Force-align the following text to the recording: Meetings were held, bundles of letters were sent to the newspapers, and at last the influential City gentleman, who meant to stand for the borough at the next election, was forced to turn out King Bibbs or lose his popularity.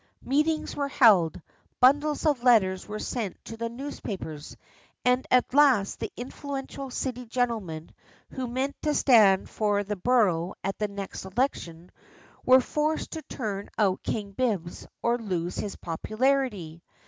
Meetings 0.23 0.75
were 0.75 0.87
held, 0.87 1.39
bundles 1.79 2.25
of 2.25 2.41
letters 2.43 2.87
were 2.87 2.97
sent 2.97 3.37
to 3.45 3.55
the 3.55 3.69
newspapers, 3.69 4.57
and 5.05 5.27
at 5.29 5.53
last 5.53 5.99
the 5.99 6.11
influential 6.17 6.89
City 6.89 7.23
gentleman, 7.27 7.91
who 8.31 8.47
meant 8.47 8.75
to 8.81 8.95
stand 8.95 9.47
for 9.47 9.83
the 9.83 9.95
borough 9.95 10.55
at 10.63 10.79
the 10.79 10.87
next 10.87 11.23
election, 11.25 11.91
was 12.43 12.63
forced 12.65 13.11
to 13.11 13.21
turn 13.21 13.69
out 13.77 14.01
King 14.01 14.31
Bibbs 14.31 14.87
or 15.03 15.19
lose 15.19 15.57
his 15.57 15.75
popularity. 15.75 16.81